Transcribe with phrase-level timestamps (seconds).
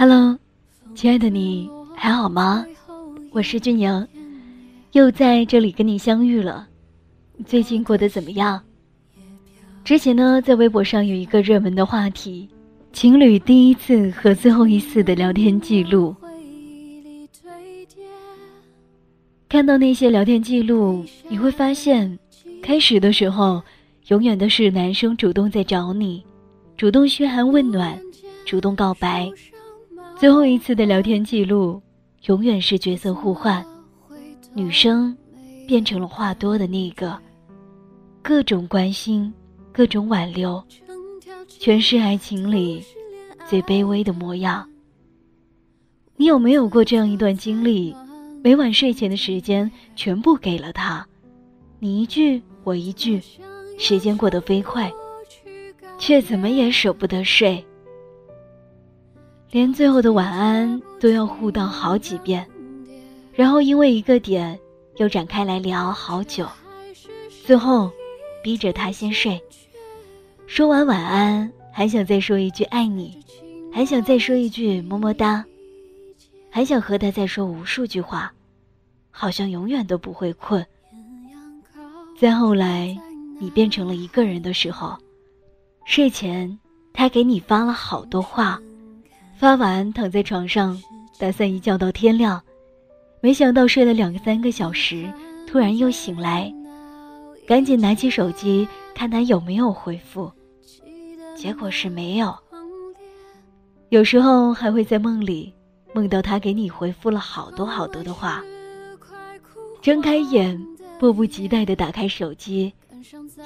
[0.00, 0.34] Hello，
[0.94, 2.64] 亲爱的你还好吗？
[3.32, 4.08] 我是君宁，
[4.92, 6.66] 又在这里跟你相遇了。
[7.44, 8.58] 最近过得怎么样？
[9.84, 12.48] 之前呢，在微博上有一个热门的话题：
[12.94, 16.16] 情侣第一次和最后一次的聊天记录。
[19.50, 22.18] 看到那些聊天记录，你会发现，
[22.62, 23.62] 开始的时候，
[24.06, 26.24] 永远都是男生主动在找你，
[26.74, 28.00] 主动嘘寒问暖，
[28.46, 29.30] 主动告白。
[30.20, 31.80] 最后一次的聊天记录，
[32.26, 33.64] 永远是角色互换，
[34.52, 35.16] 女生
[35.66, 37.18] 变成了话多的那个，
[38.20, 39.32] 各种关心，
[39.72, 40.62] 各种挽留，
[41.48, 42.84] 全是爱情里
[43.48, 44.68] 最卑微的模样。
[46.18, 47.96] 你有没有过这样一段经历？
[48.44, 51.06] 每晚睡前的时间全部给了他，
[51.78, 53.22] 你一句我一句，
[53.78, 54.92] 时间过得飞快，
[55.98, 57.64] 却怎么也舍不得睡，
[59.50, 62.46] 连最后的晚安都要互道好几遍，
[63.32, 64.56] 然后因为一个点
[64.96, 66.46] 又展开来聊好久，
[67.44, 67.90] 最后
[68.44, 69.42] 逼着他先睡，
[70.46, 73.18] 说完晚安还想再说一句爱你，
[73.72, 75.44] 还想再说一句么么哒。
[76.52, 78.32] 还想和他再说无数句话，
[79.10, 80.64] 好像永远都不会困。
[82.16, 82.96] 再后来，
[83.40, 84.96] 你变成了一个人的时候，
[85.84, 86.58] 睡前
[86.92, 88.60] 他给你发了好多话，
[89.40, 90.78] 发完躺在床上，
[91.18, 92.38] 打算一觉到天亮，
[93.22, 95.10] 没想到睡了两三个小时，
[95.46, 96.52] 突然又醒来，
[97.46, 100.30] 赶紧拿起手机看他有没有回复，
[101.34, 102.36] 结果是没有。
[103.88, 105.54] 有时候还会在梦里。
[105.94, 108.44] 梦到他给你回复了好多好多的话，
[109.80, 110.56] 睁开眼，
[111.00, 112.72] 迫不及待地打开手机，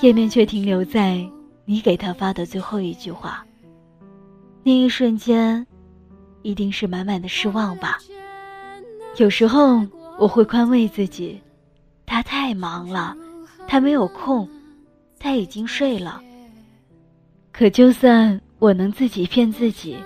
[0.00, 1.24] 页面却停留在
[1.66, 3.46] 你给他发的最后一句话。
[4.64, 5.64] 那一瞬间，
[6.42, 7.98] 一定是满满的失望吧。
[9.16, 9.80] 有时候
[10.18, 11.40] 我会宽慰自己，
[12.06, 13.16] 他太忙了，
[13.66, 14.48] 他没有空，
[15.18, 16.22] 他已经睡了。
[17.52, 19.96] 可就算我能自己骗自己。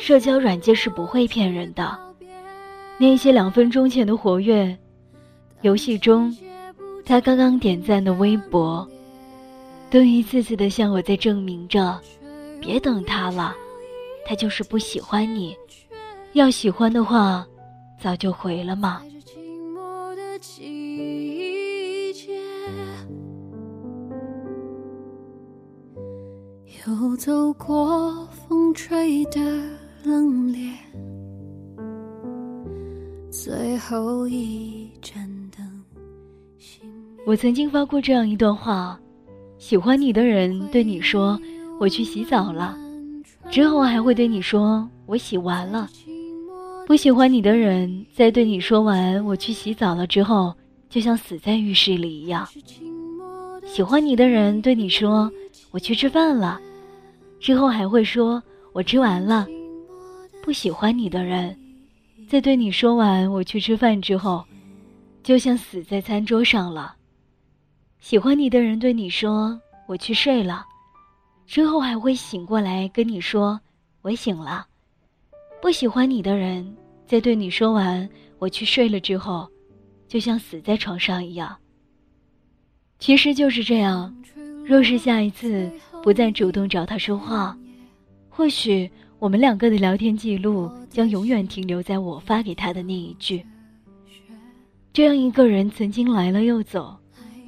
[0.00, 1.98] 社交软件是不会骗人的，
[2.98, 4.78] 那些两分钟前的活跃，
[5.62, 6.32] 游戏中，
[7.04, 8.88] 他刚刚点赞的微博，
[9.90, 12.00] 都一次次的向我在证明着，
[12.60, 13.56] 别等他了，
[14.28, 15.56] 他就是不喜欢你，
[16.34, 17.46] 要喜欢的话，
[17.98, 19.00] 早就回了嘛。
[26.86, 29.40] 又走过风吹的。
[30.04, 30.72] 冷冽，
[33.30, 35.84] 最后一盏灯。
[37.26, 38.98] 我曾经发过这样一段话：
[39.58, 41.38] 喜欢你的人对你说
[41.80, 42.78] “我去洗澡了”，
[43.50, 45.88] 之后还会对你说“我洗完了”；
[46.86, 50.54] 不喜欢你的人在对你说完“我去洗澡了”之后，
[50.88, 52.46] 就像死在浴室里一样。
[53.66, 55.30] 喜欢你的人对你说
[55.72, 56.60] “我去吃饭了”，
[57.40, 58.42] 之后还会说
[58.72, 59.46] “我吃完了”。
[60.44, 61.58] 不喜欢你的人，
[62.28, 64.44] 在对你说完“我去吃饭”之后，
[65.22, 66.94] 就像死在餐桌上了。
[67.98, 70.64] 喜欢你的人对你说“我去睡了”，
[71.48, 73.58] 之后还会醒过来跟你说
[74.02, 74.66] “我醒了”。
[75.62, 76.76] 不喜欢你的人，
[77.06, 78.06] 在对你说完
[78.38, 79.48] “我去睡了”之后，
[80.06, 81.56] 就像死在床上一样。
[82.98, 84.14] 其实就是这样。
[84.62, 85.72] 若是下一次
[86.02, 87.58] 不再主动找他说话，
[88.28, 88.88] 或许。
[89.20, 93.44] 我们两个的聊天记录将永远停留在我发给他的那一句。
[94.92, 96.96] 这样一个人曾经来了又走，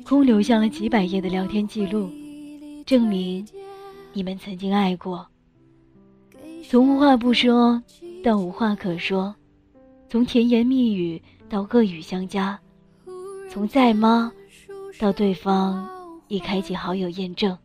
[0.04, 2.10] 空留下了几百页的聊天记录，
[2.84, 3.46] 证明
[4.12, 5.26] 你们曾经爱过。
[6.68, 7.82] 从无话不说
[8.22, 9.34] 到无话可说，
[10.08, 12.58] 从甜言蜜语到恶语相加，
[13.50, 14.32] 从在吗
[14.98, 15.88] 到对方
[16.28, 17.56] 已开启好友验证，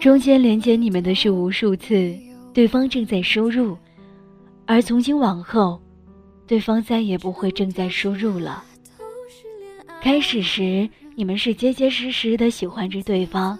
[0.00, 2.16] 中间连接你们的是无数次。
[2.54, 3.74] 对方正在输入，
[4.66, 5.80] 而从今往后，
[6.46, 8.62] 对方再也不会正在输入了。
[10.02, 13.58] 开始时，你们是结结实实的喜欢着对方，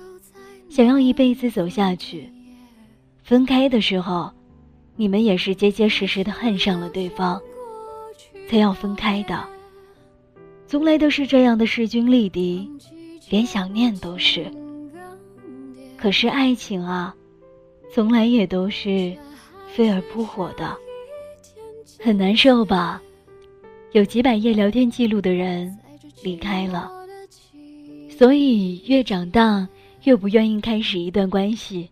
[0.72, 2.22] 想要一辈子走下去；
[3.22, 4.30] 分开的时候，
[4.96, 7.38] 你们也是结结实实的恨上了对方，
[8.48, 9.46] 才要分开的。
[10.66, 12.66] 从来都是这样的势均力敌，
[13.28, 14.50] 连想念都是。
[15.98, 17.14] 可是爱情啊！
[17.92, 19.14] 从来也都是
[19.75, 20.75] 飞蛾扑火的，
[22.02, 22.98] 很难受吧？
[23.92, 25.78] 有几百页聊天记录的人
[26.22, 26.90] 离开了，
[28.08, 29.68] 所以越长大
[30.04, 31.88] 越不愿意开始一段关系，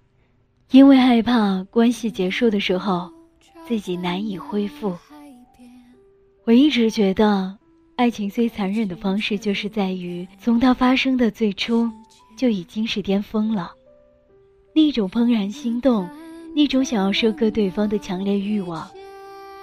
[0.71, 3.11] 因为害怕关系结束的时候
[3.69, 4.97] 自己难以恢复。
[6.45, 7.57] 我一直觉得，
[7.95, 11.89] 爱情最残忍的方式就是在于从它发生的最初
[12.37, 13.71] 就已经是巅峰了。
[14.75, 16.09] 那种怦然心动，
[16.55, 18.91] 那种想要收割对方的强烈欲望，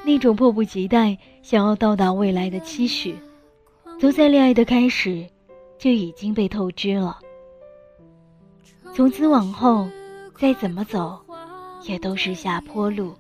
[0.05, 3.13] 那种迫不及待想要到达未来的期许，
[3.99, 5.27] 都在恋爱的开始
[5.77, 7.19] 就已经被透支了。
[8.97, 9.88] 从此往后，
[10.39, 11.23] 再怎么走，
[11.83, 13.13] 也都是下坡路。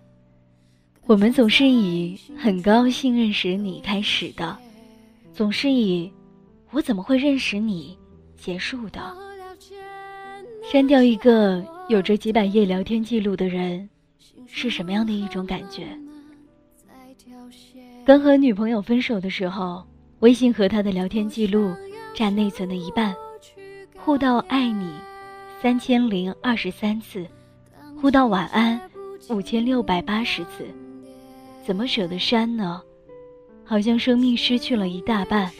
[1.05, 4.57] 我们总是以很高兴认识你开始的，
[5.35, 6.11] 总是以
[6.71, 7.95] 我怎么会认识你
[8.35, 9.15] 结束的。
[10.63, 13.87] 删掉一个有着几百页聊天记录的人，
[14.47, 15.87] 是什么样的一种感觉？
[18.03, 19.85] 刚和女朋友分手的时候，
[20.21, 21.71] 微信和他的聊天记录
[22.15, 23.15] 占内存的一半，
[23.95, 24.89] 互道爱你
[25.59, 27.25] 三千零二十三次，
[27.99, 28.79] 互道晚安
[29.27, 30.67] 五千六百八十次。
[31.65, 32.79] 怎么舍得删呢？
[33.65, 35.51] 好像生命失去了一大半，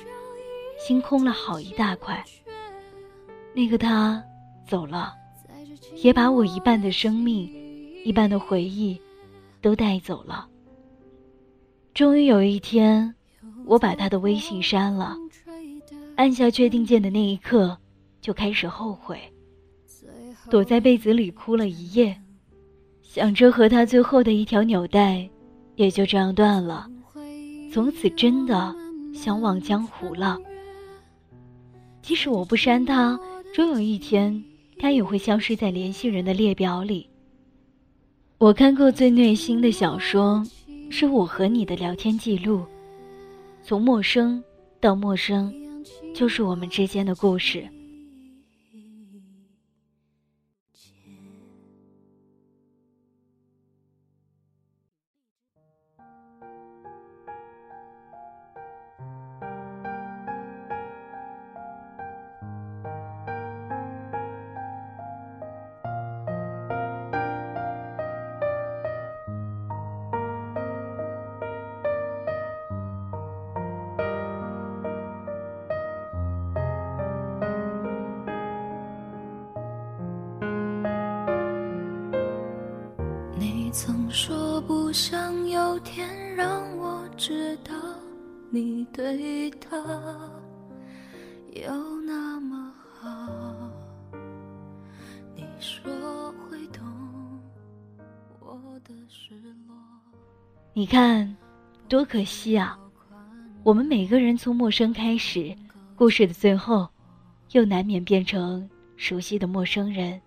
[0.80, 2.24] 心空了好一大块。
[3.54, 4.24] 那个他
[4.68, 5.16] 走了，
[5.96, 7.52] 也把我一半的生命、
[8.06, 9.02] 一半的回忆
[9.62, 10.48] 都带走了。
[11.96, 13.16] 终于有一天，
[13.66, 15.18] 我把他的微信删了，
[16.18, 17.76] 按下确定键的那一刻，
[18.22, 19.20] 就开始后悔，
[20.50, 22.20] 躲在被子里哭了一夜，
[23.02, 25.28] 想着和他最后的一条纽带。
[25.76, 26.88] 也就这样断了，
[27.72, 28.76] 从此真的
[29.14, 30.36] 相忘江湖了。
[32.02, 33.20] 即使我不删他，
[33.54, 34.44] 终有一天
[34.80, 37.08] 他也会消失在联系人的列表里。
[38.40, 40.44] 我看过最虐心的小说，
[40.90, 42.66] 是我和你的聊天记录，
[43.62, 44.44] 从陌生
[44.80, 45.54] 到陌生，
[46.16, 47.68] 就是我们之间的故事。
[83.80, 87.76] 曾说不想有天让我知道
[88.50, 89.78] 你对他
[91.54, 93.08] 有那么好。
[95.36, 95.84] 你说
[96.50, 96.84] 会懂
[98.40, 99.36] 我的失
[99.68, 99.76] 落。
[100.74, 101.38] 你看，
[101.88, 102.76] 多可惜啊！
[103.62, 105.56] 我们每个人从陌生开始，
[105.96, 106.90] 故事的最后，
[107.52, 110.20] 又难免变成熟悉的陌生人。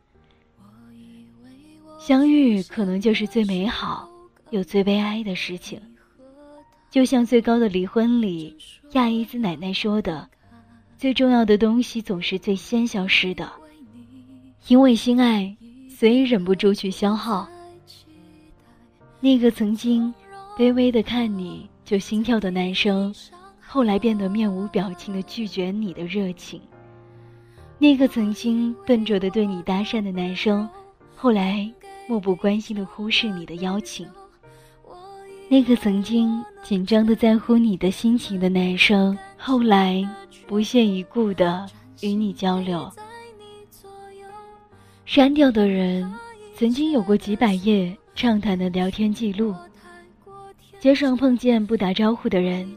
[2.01, 4.09] 相遇可能就是最美好
[4.49, 5.79] 又最悲哀的事情，
[6.91, 8.57] 就像最高的离婚里，
[8.93, 10.27] 亚伊兹奶奶说的
[10.97, 13.53] ：“最重要的东西总是最先消失的，
[14.69, 15.55] 因为心爱，
[15.91, 17.47] 所以忍不住去消耗。”
[19.21, 20.13] 那个曾经
[20.57, 23.15] 卑微的看你就心跳的男生，
[23.61, 26.59] 后来变得面无表情的拒绝你的热情；
[27.79, 30.67] 那个曾经笨拙的对你搭讪的男生，
[31.15, 31.71] 后来。
[32.11, 34.05] 漠不关心的忽视你的邀请，
[35.49, 40.05] 那个曾经紧张的在乎你的心情的男生，后来
[40.45, 41.65] 不屑一顾的
[42.01, 42.91] 与你交流。
[45.07, 46.13] 删掉的人，
[46.57, 49.55] 曾经有过几百页畅谈的聊天记录。
[50.81, 52.69] 街上碰见不打招呼的人，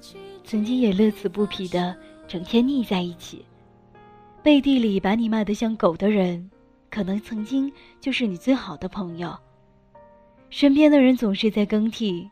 [0.44, 1.98] 曾经也乐此不疲的
[2.28, 3.44] 整天腻在一起。
[4.44, 6.52] 背地里把你骂得像狗的人。
[6.94, 9.36] 可能曾经就是你最好的朋友。
[10.52, 12.30] 身边的人总是在更替，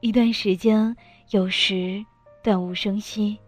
[0.00, 0.96] 一段时间
[1.30, 2.04] 有时
[2.42, 3.38] 断无声息，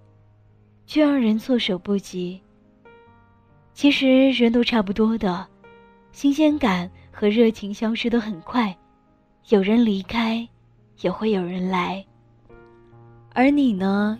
[0.87, 2.41] 却让人措手不及。
[3.75, 5.45] 其实人都差不多的，
[6.13, 8.73] 新鲜感和热情消失的很快，
[9.49, 10.47] 有人离开，
[11.01, 12.07] 也会有人来。
[13.35, 14.17] 而你呢，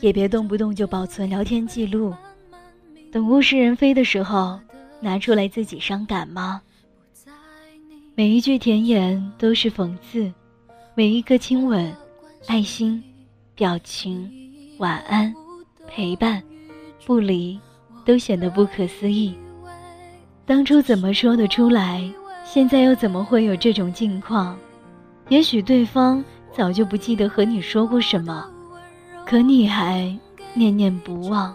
[0.00, 2.12] 也别动不动就保存聊天记录，
[3.10, 4.60] 等物是人非的时候。
[5.06, 6.60] 拿出来自己伤感吗？
[8.16, 10.32] 每一句甜言都是讽刺，
[10.96, 11.94] 每一个亲吻、
[12.48, 13.00] 爱心、
[13.54, 14.28] 表情、
[14.78, 15.32] 晚安、
[15.86, 16.42] 陪伴、
[17.04, 17.56] 不离，
[18.04, 19.32] 都显得不可思议。
[20.44, 22.02] 当初怎么说得出来？
[22.44, 24.58] 现在又怎么会有这种境况？
[25.28, 28.44] 也许对方早就不记得和你说过什么，
[29.24, 30.12] 可你还
[30.52, 31.54] 念念不忘。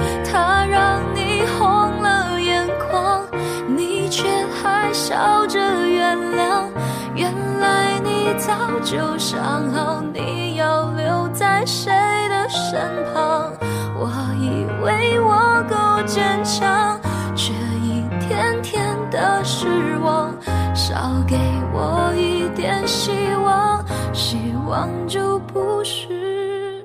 [8.51, 11.89] 早就想好你要留在谁
[12.27, 12.81] 的身
[13.13, 13.49] 旁。
[13.95, 14.09] 我
[14.41, 16.99] 以为我够坚强，
[17.33, 20.35] 却一天天的失望。
[20.75, 21.37] 少给
[21.73, 26.83] 我一点希望，希望就不是。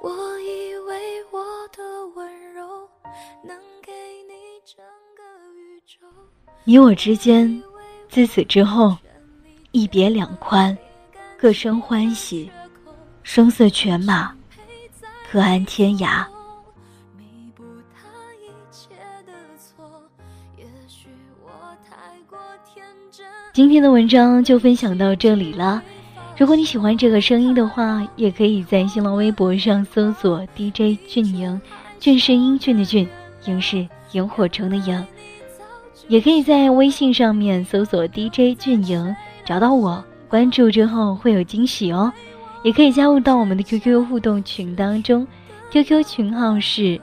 [0.00, 0.08] 我
[0.38, 1.44] 以为我
[1.76, 1.82] 的
[2.14, 2.88] 温柔
[3.44, 3.92] 能给
[4.26, 4.32] 你
[4.64, 4.82] 整
[5.14, 5.22] 个
[5.54, 6.06] 宇宙。
[6.64, 7.62] 你我之间，
[8.08, 8.96] 自此之后，
[9.72, 10.76] 一别两宽，
[11.38, 12.50] 各生欢喜，
[13.22, 14.34] 声色犬马。
[15.30, 16.26] 各安天涯。
[23.52, 25.80] 今天的文章就分享到这里了。
[26.36, 31.60] 如果你喜欢这个声音的话，也可以在新浪微博上搜索 DJ 俊莹，
[32.00, 33.08] 俊是英俊的俊，
[33.44, 35.06] 莹是萤火虫的萤。
[36.10, 39.14] 也可以在微信上面搜索 DJ 俊莹，
[39.44, 42.12] 找到我，关注之后会有惊喜哦。
[42.64, 45.24] 也可以加入到我们的 QQ 互动群当中
[45.70, 47.00] ，QQ 群号是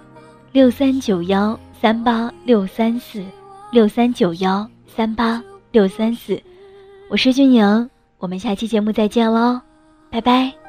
[0.51, 3.23] 六三九幺三八六三四
[3.71, 6.37] 六三九幺三八六三四，
[7.09, 9.61] 我是俊莹，我们下期节目再见喽，
[10.11, 10.66] 拜拜。